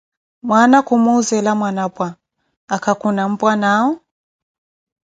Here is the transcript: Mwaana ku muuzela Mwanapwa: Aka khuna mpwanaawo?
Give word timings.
Mwaana 0.47 0.77
ku 0.87 0.93
muuzela 1.03 1.51
Mwanapwa: 1.59 2.07
Aka 2.75 2.91
khuna 2.99 3.23
mpwanaawo? 3.31 3.93